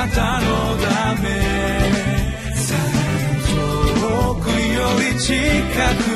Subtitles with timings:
[0.00, 1.28] なたのため。
[4.00, 5.34] 遠くより近
[6.04, 6.09] く。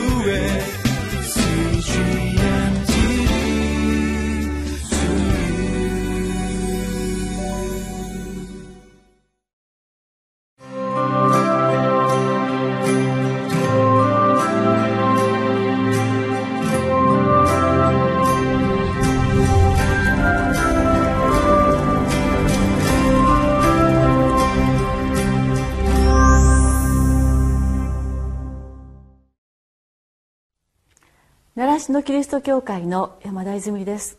[31.75, 34.17] 習志野キリスト教会の山田泉です。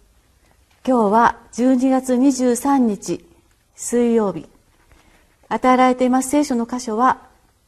[0.86, 3.26] 今日は12月23日
[3.76, 4.50] 水曜日。
[5.48, 7.22] 与えられています聖書の箇所は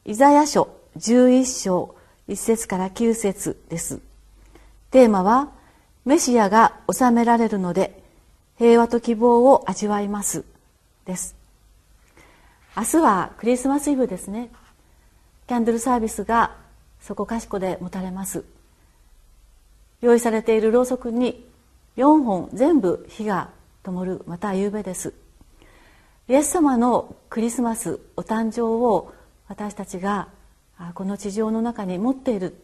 [0.04, 1.94] イザヤ書11章
[2.28, 4.00] 1節から9節です。
[4.90, 5.52] テーマは
[6.04, 8.02] メシアが治められるので
[8.58, 10.44] 平和と希望を味わいます。
[11.06, 11.34] です。
[12.76, 14.50] 明日はクリスマスイブですね。
[15.46, 16.56] キャンドルサービスが
[17.00, 18.44] そこかしこで持たれます。
[20.00, 21.46] 用意されているろうそくに
[21.96, 23.50] 4本全部火が
[23.82, 24.22] 灯る。
[24.26, 25.14] また夕べです。
[26.28, 29.12] イエス様のクリスマスお誕生を
[29.48, 30.28] 私たちが
[30.94, 32.54] この地上の中に持っている。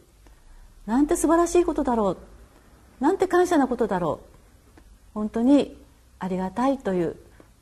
[0.85, 2.17] なんて素晴らしいことだろう。
[2.99, 4.81] なんて感謝なことだろう。
[5.13, 5.77] 本当に
[6.19, 7.17] ありがたいという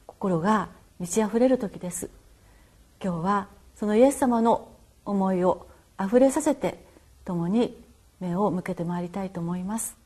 [0.05, 2.09] 心が満ち溢れる時です。
[3.03, 4.69] 今日はそのイエス様の
[5.05, 6.85] 思いをあふれさせて
[7.25, 7.82] 共に
[8.23, 9.97] 目を向けてまいりたいと思います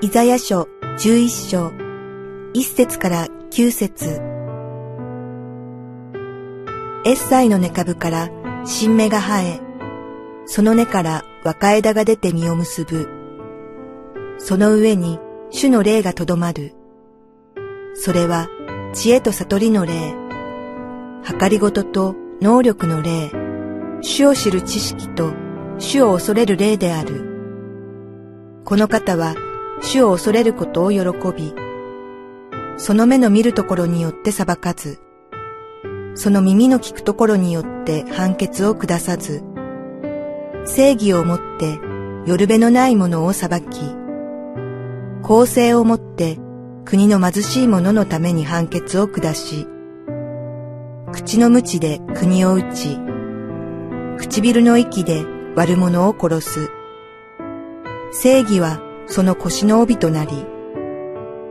[0.00, 0.68] イザヤ書
[0.98, 1.66] 11章
[2.54, 4.20] 1節から9節
[7.04, 8.28] エッサイの根株から
[8.64, 9.60] 新芽が生え、
[10.46, 13.08] その根から若枝が出て実を結ぶ。
[14.38, 15.18] その上に
[15.50, 16.74] 主の霊がとどまる。
[17.94, 18.48] それは
[18.92, 20.14] 知恵と悟りの霊、
[21.24, 23.30] 計りごとと能力の霊、
[24.00, 25.32] 主を知る知識と
[25.78, 27.24] 主を恐れる霊である。
[28.64, 29.34] この方は
[29.82, 31.00] 主を恐れることを喜
[31.36, 31.54] び、
[32.76, 35.00] その目の見るところによって裁かず、
[36.14, 39.42] その耳の聞くところによって判決を下さず、
[40.64, 41.80] 正義をもって
[42.26, 43.80] 夜べのないものを裁き、
[45.22, 46.38] 公正をもって
[46.84, 49.66] 国の貧しい者のために判決を下し、
[51.12, 52.98] 口の鞭で国を打ち、
[54.18, 55.24] 唇の息で
[55.54, 56.70] 悪者を殺す。
[58.12, 60.44] 正義はその腰の帯となり、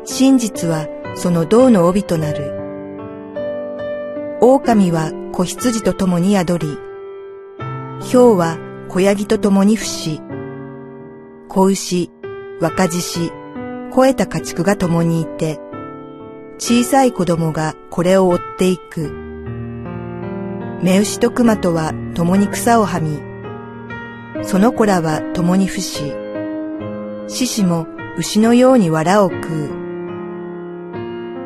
[0.06, 2.54] 真実はその銅の帯となる。
[4.42, 6.78] 狼は子羊と共に宿り、
[8.12, 8.60] 豹は
[8.90, 10.22] 小ヤギと共に伏し、
[11.50, 12.12] 子牛、
[12.62, 13.32] 若獅子、
[13.90, 15.60] 肥えた家畜が共にいて、
[16.60, 19.27] 小さい子供がこれを追っていく。
[20.82, 23.20] 目牛と熊とは共に草をはみ、
[24.44, 26.14] その子らは共に伏し、
[27.28, 29.42] 獅子も牛のように藁を食う。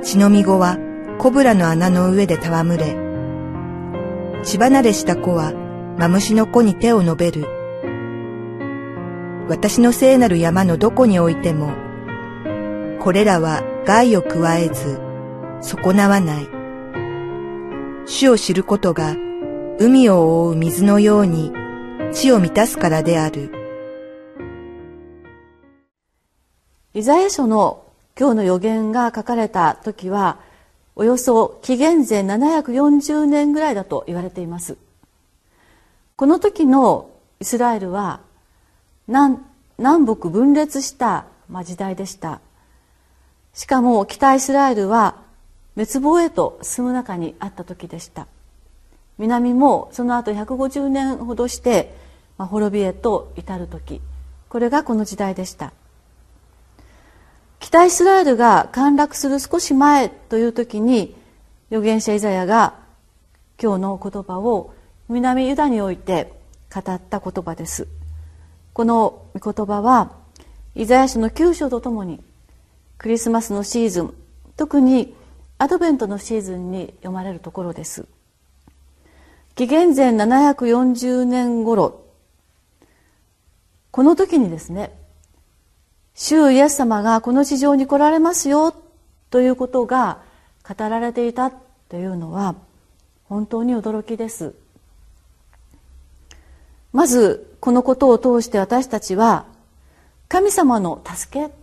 [0.01, 0.77] 血のみ子は
[1.17, 2.97] コブラの穴の上で戯れ、
[4.43, 5.53] 血離れした子は
[5.97, 7.45] マムシの子に手を伸べる。
[9.47, 11.71] 私の聖なる山のどこにおいても、
[12.99, 14.99] これらは害を加えず、
[15.61, 16.60] 損なわない。
[18.11, 19.15] 主を知ることが
[19.79, 21.53] 海を覆う水のように
[22.11, 23.53] 地を満たすからである。
[26.93, 27.85] イザヤ書の
[28.19, 30.39] 今日の予言が書かれた時は
[30.97, 34.77] およそ紀元前740年ぐらいだと言われています
[36.17, 38.19] この時のイスラエルは
[39.07, 39.37] 南
[39.77, 41.27] 南北分裂した
[41.63, 42.41] 時代でした
[43.53, 45.30] しかも北イスラエルは
[45.81, 48.27] 滅亡へと進む中にあった時でした。
[49.17, 51.95] 南もその後150年ほどして、
[52.37, 53.99] ま、滅びへと至る時。
[54.47, 55.73] これがこの時代でした。
[57.59, 61.15] 北イスラエルが陥落する少し前という時に
[61.71, 62.75] 預言者イザヤが
[63.61, 64.75] 今日の言葉を
[65.09, 66.31] 南ユダにおいて
[66.71, 67.87] 語った言葉です。
[68.73, 70.11] この御言葉は
[70.75, 72.21] イザヤ書の9章とともに
[72.99, 74.13] クリスマスのシーズン
[74.57, 75.15] 特に
[75.61, 78.07] アドベントのシーズンに読まれるところです。
[79.53, 82.03] 紀元前740年頃
[83.91, 84.91] この時にですね
[86.15, 88.73] 主イエス様がこの地上に来られますよ
[89.29, 90.23] ということが
[90.67, 92.55] 語られていたというのは
[93.25, 94.55] 本当に驚きです。
[96.91, 99.45] まずこのことを通して私たちは
[100.27, 101.53] 神様の助け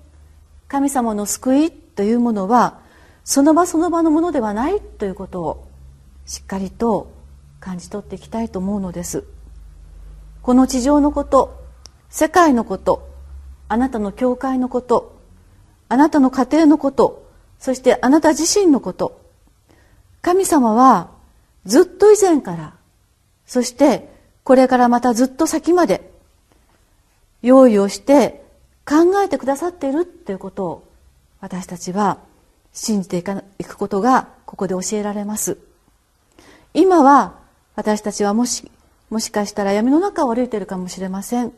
[0.68, 2.86] 神様の救いというものは
[3.28, 5.68] その場その場のものではないということを
[6.24, 7.12] しっかりと
[7.60, 9.24] 感じ取っていきたいと思うのです。
[10.40, 11.62] この地上のこと
[12.08, 13.06] 世界のこと
[13.68, 15.20] あなたの教会のこと
[15.90, 17.28] あなたの家庭のこと
[17.58, 19.20] そしてあなた自身のこと。
[20.22, 21.10] 神様は
[21.66, 22.76] ずっと以前から
[23.44, 24.10] そして
[24.42, 26.10] これからまたずっと先まで
[27.42, 28.42] 用意をして
[28.86, 30.88] 考えてくださっているということを
[31.42, 32.26] 私たちは
[32.78, 35.58] 信じていくことがここで教えられます。
[36.74, 37.34] 今は
[37.74, 38.70] 私たちはもし
[39.10, 41.52] もしかしたら闇の中を歩いているかもしれません。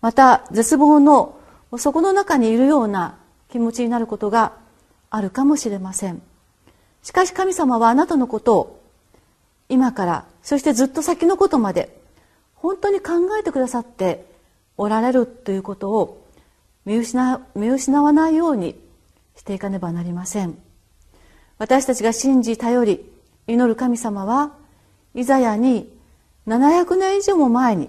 [0.00, 1.40] また絶望の
[1.76, 3.18] 底の中にいるような
[3.50, 4.52] 気持ちになることが
[5.10, 6.22] あるかもしれません。
[7.02, 8.82] しかし神様はあなたのことを
[9.68, 12.00] 今からそしてずっと先のことまで
[12.54, 14.24] 本当に考えてくださって
[14.76, 16.24] おられるということを
[16.84, 18.87] 見失見失わないように
[19.38, 20.58] していかねばなりません。
[21.58, 23.12] 私たちが信じ頼り
[23.46, 24.52] 祈る神様は
[25.14, 25.88] イザヤに
[26.46, 27.88] 700年以上も前に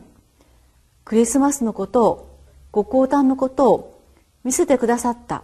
[1.06, 2.40] クリスマスのことを
[2.72, 4.02] ご降誕のことを
[4.44, 5.44] 見せてくださった。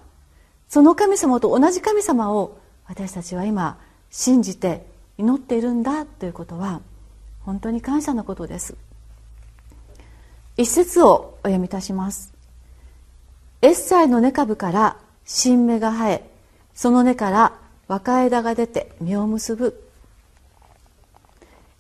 [0.69, 3.79] その神様と同じ神様を私たちは今
[4.11, 4.85] 信じて
[5.17, 6.81] 祈っているんだということは
[7.41, 8.75] 本当に感謝のことです。
[10.55, 12.31] 一節をお読みいたします。
[13.63, 16.29] エッサイの根株から新芽が生え
[16.73, 17.53] その根から
[17.87, 19.81] 若枝が出て実を結ぶ。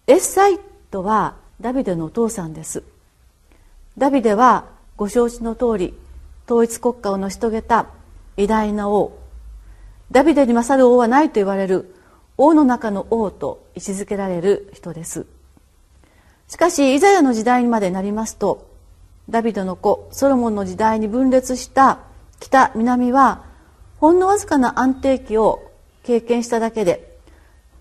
[0.07, 0.59] エッサイ
[0.91, 2.83] とはダビデのお父さんです。
[3.97, 4.65] ダビデは
[4.97, 5.93] ご承知の通り
[6.45, 7.87] 統一国家を成し遂げた
[8.37, 9.17] 偉大な王。
[10.11, 11.95] ダビデに勝る王はないと言われる
[12.37, 15.25] 王の中の王と位置づけられる人です。
[16.47, 18.69] しかしイザヤの時代にまでなりますと
[19.29, 21.99] ダビデの子ソロモンの時代に分裂した
[22.45, 23.43] 北南は
[23.97, 25.71] ほんのわずかな安定期を
[26.03, 27.17] 経験しただけで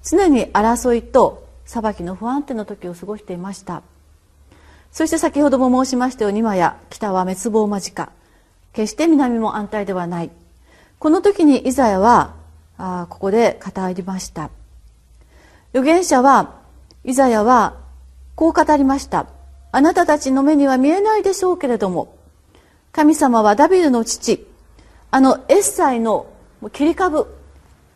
[0.02, 3.82] 常に争いと裁きの不安定な時を過ごしていました。
[4.90, 8.10] そして先ほども申しましたように今や北は滅亡間近。
[8.72, 10.30] 決して南も安泰ではない。
[10.98, 12.34] この時にイザヤは
[12.78, 14.50] あここで語りました。
[15.74, 16.54] 預言者は
[17.04, 17.76] イザヤは
[18.34, 19.26] こう語りました。
[19.72, 22.16] あなたたちの目には見えないでしょうけれども
[22.92, 24.46] 神様はダビデの父
[25.14, 26.26] あのエッサイの
[26.72, 27.32] 切り株。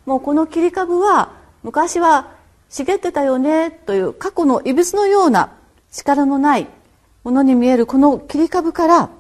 [0.07, 1.33] もうこの切り株は
[1.65, 2.31] 昔は
[2.69, 5.53] 茂ってたよねという過去の異物のような
[5.91, 6.69] 力のない
[7.25, 9.11] ものに見えるこの切り株から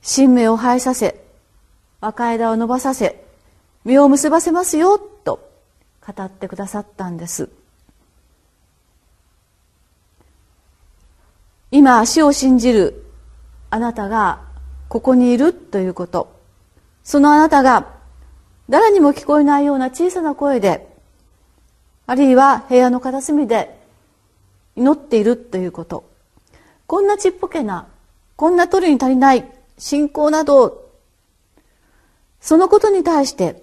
[0.00, 1.24] 新芽を生えさせ
[2.00, 3.24] 若枝を伸ばさせ
[3.84, 5.48] 実を結ばせますよと
[6.04, 7.48] 語ってくださったんです。
[11.70, 13.04] 今足を信じる
[13.70, 14.50] あなたが
[14.92, 16.38] ここにいるということ。
[17.02, 17.94] そのあなたが
[18.68, 20.86] 誰にも聞こえないような小さな声で
[22.06, 23.74] あるいは部屋の片隅で
[24.76, 26.04] 祈っているということ。
[26.86, 27.88] こんなちっぽけな
[28.36, 30.90] こんな取るに足りない信仰など
[32.42, 33.62] そのことに対して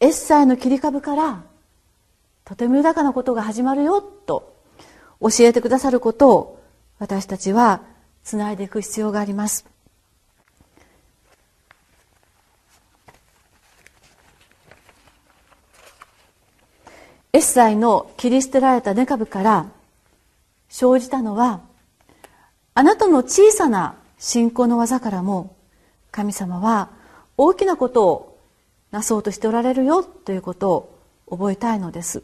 [0.00, 1.42] エッサイの切り株から
[2.46, 4.56] とても豊かなことが始まるよと
[5.20, 6.62] 教えてくださることを
[6.98, 7.82] 私たちは
[8.24, 9.75] つないでいく必要があります。
[17.36, 19.66] エッサイの切り捨てられた根株から
[20.70, 21.60] 生じたのは
[22.72, 25.54] あなたの小さな信仰の技からも
[26.10, 26.88] 神様は
[27.36, 28.38] 大きなことを
[28.90, 30.98] なそうとしておられるよということを
[31.36, 32.22] 覚えたいのです。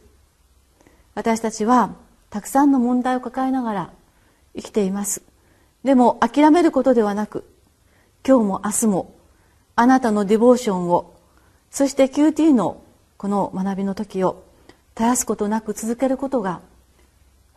[1.13, 1.93] 私たちは
[2.31, 3.93] たくさんの問題を抱えながら
[4.55, 5.21] 生きています。
[5.83, 7.47] でも諦めることではなく
[8.27, 9.13] 今日も明日も
[9.75, 11.13] あなたのディボーションを
[11.69, 12.81] そして QT の
[13.17, 14.51] この学びの時を
[14.95, 16.61] 絶やすことなく続けることが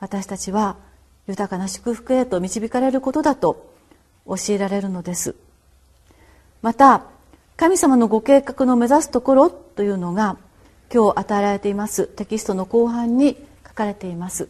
[0.00, 0.76] 私たちは
[1.26, 3.70] 豊かな祝福へと導かれることだと
[4.26, 5.34] 教えられるのです。
[6.62, 7.04] また
[7.56, 10.36] 神様のご計画の目指すところというのが
[10.92, 14.48] 今日与えられていますテキストの後半に書かれています。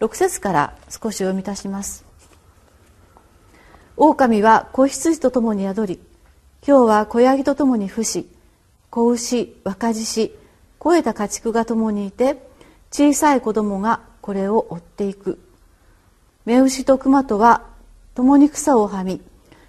[0.00, 2.04] 6節から少し読み出します。
[3.96, 6.00] 狼は子羊と共に宿り
[6.66, 8.28] 今日は子ヤギと共に伏し
[8.90, 10.34] 子牛若獅子
[10.84, 12.36] 肥えた家畜が共にいて
[12.90, 15.40] 小さい子供がこれを追っていく。
[16.44, 17.62] 目牛と熊とは
[18.14, 19.22] 共に草をはみ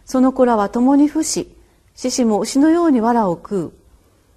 [0.05, 1.55] その子らは共に伏し
[1.95, 3.73] 獅子も牛のように藁を食う。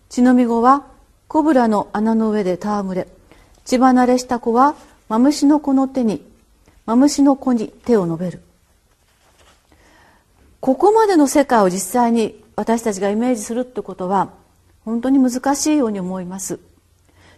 [0.08, 0.86] 血のみ子は
[1.26, 3.08] コブラの穴の上で戯れ
[3.64, 4.76] 血離れした子は
[5.08, 6.24] マムシの子の手に
[6.86, 8.40] マムシの子に手を伸べる。
[10.60, 14.30] ここまでの世界を実際に私たちがイメージするってことは
[14.84, 16.60] 本当に難しいように思います。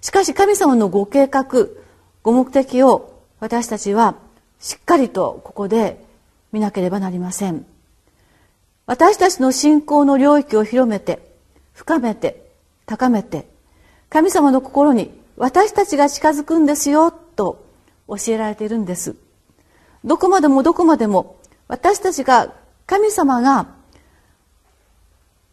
[0.01, 1.69] しかし神様のご計画
[2.23, 4.17] ご目的を私たちは
[4.59, 6.05] しっかりとここで
[6.53, 7.65] 見なければなりません。
[8.87, 11.21] 私たちの信仰の領域を広めて
[11.73, 12.51] 深めて
[12.87, 13.49] 高めて
[14.09, 17.65] 神様の心に私たちが近づくんですよと
[18.09, 19.15] 教えられているんです。
[20.05, 21.37] どこまでもどこまでも
[21.69, 22.53] 私たちが
[22.87, 23.69] 神様が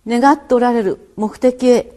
[0.07, 1.93] 願っておられる目的へ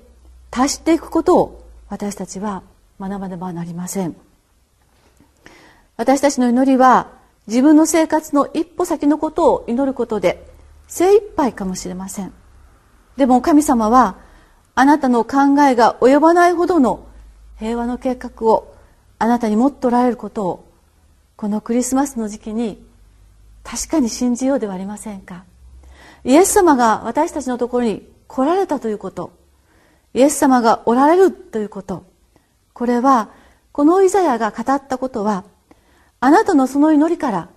[0.51, 1.60] 達していくことを
[1.91, 2.63] 私たちは
[3.01, 4.17] 学ばねばなりません。
[5.97, 7.09] 私たちの祈りは
[7.47, 10.47] 自分の生活の一歩先のことを祈ることで
[10.87, 12.33] 精一杯かもしれません。
[13.17, 14.17] でも神様は
[14.77, 17.07] あなたの考えが及ばないほどの
[17.59, 18.73] 平和の計画を
[19.19, 20.73] あなたに持っておられることを
[21.37, 22.83] このクリスマスの時期に
[23.65, 25.45] 確かに信じようではありませんか。
[26.23, 29.33] イエス様が私たちのところに来られたということ
[30.15, 32.05] イエス様がおられるということ。
[32.73, 33.31] これは
[33.73, 35.45] このイザヤが語ったことは
[36.19, 37.49] あなたのその祈りから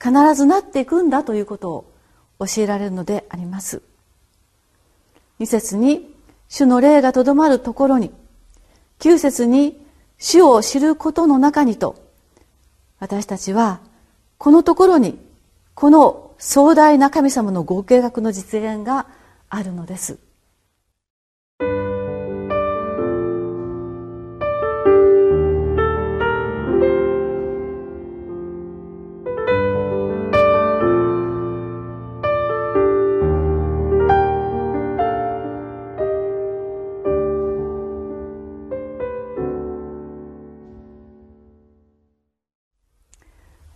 [0.00, 1.92] 必ずなっていくんだということを
[2.40, 3.82] 教えられるのであります。
[5.38, 6.14] 二節に
[6.48, 8.12] 主の霊がとどまるところに
[8.98, 9.84] 九節に
[10.18, 11.96] 主を知ることの中にと
[13.00, 13.80] 私たちは
[14.38, 15.18] このところに
[15.74, 19.06] この壮大な神様のご計画の実現が
[19.48, 20.18] あるのです。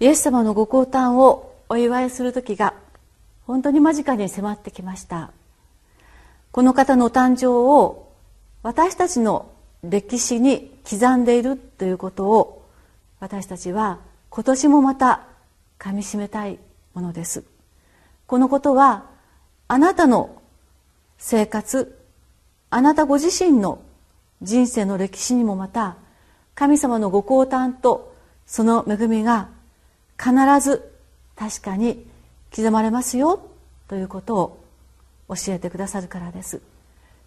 [0.00, 2.74] イエス様のご降誕をお祝いする時が
[3.46, 5.32] 本当に間近に迫ってきました。
[6.52, 8.08] この方の誕生を
[8.62, 9.50] 私たちの
[9.82, 12.64] 歴史に刻んでいるということを
[13.20, 13.98] 私たちは
[14.30, 15.22] 今年もまた
[15.78, 16.58] かみしめたい
[16.94, 17.44] ものです。
[18.26, 19.04] このことは
[19.66, 20.40] あなたの
[21.18, 21.98] 生活
[22.70, 23.82] あなたご自身の
[24.42, 25.96] 人生の歴史にもまた
[26.54, 28.14] 神様のご降誕と
[28.46, 29.48] その恵みが
[30.18, 30.92] 必ず
[31.36, 32.06] 確かに
[32.54, 33.48] 刻まれますよ
[33.86, 34.64] ということを
[35.28, 36.60] 教えてくださるからです。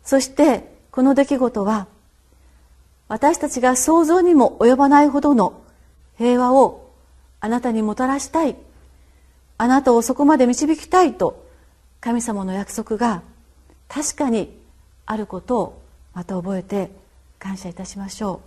[0.04, 1.88] そしてこの出来事は
[3.08, 5.62] 私たちが想像にも及ばないほどの
[6.18, 6.92] 平和を
[7.40, 8.56] あなたにもたらしたい
[9.58, 11.46] あなたをそこまで導きたいと
[12.00, 13.22] 神様の約束が
[13.88, 14.58] 確かに
[15.06, 15.82] あることを
[16.14, 16.92] また覚えて
[17.38, 18.42] 感謝いたしましょ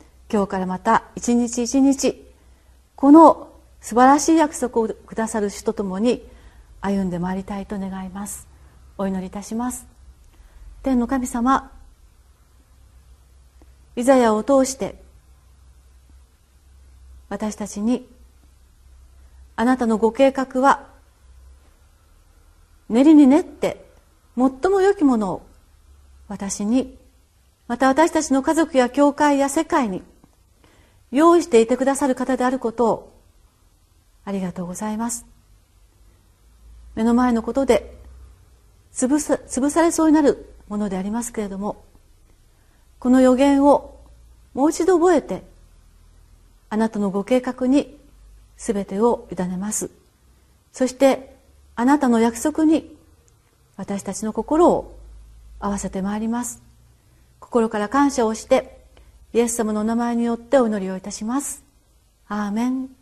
[0.00, 0.04] う。
[0.32, 2.24] 今日からまた一日一日
[2.96, 3.48] この
[3.80, 6.26] 素晴らしい約束をくださる主とともに
[6.80, 8.48] 歩んでまいりたいと願います。
[8.98, 9.86] お祈りいたします。
[10.82, 11.72] 天の神様
[13.96, 15.02] イザヤを通して
[17.28, 18.06] 私たちに
[19.56, 20.86] あなたのご計画は
[22.88, 23.84] 練りに練って
[24.36, 25.46] 最も良きものを
[26.28, 26.96] 私に
[27.66, 30.02] また私たちの家族や教会や世界に
[31.10, 33.15] 用意していてくださる方であることを
[34.26, 35.24] ありがとうございます。
[36.96, 37.96] 目の前のことで
[38.92, 41.84] 潰さ潰されそうになるものでありますけれども
[42.98, 44.00] この予言を
[44.54, 45.44] もう一度覚えて
[46.70, 47.96] あなたのご計画に
[48.56, 49.90] 全てを委ねます。
[50.72, 51.36] そして
[51.76, 52.96] あなたの約束に
[53.76, 54.98] 私たちの心を
[55.60, 56.62] 合わせてまいります。
[57.38, 58.76] 心から感謝をして
[59.34, 61.62] イエス様のお名前によってお祈りをいたします。
[62.28, 62.95] アーメン。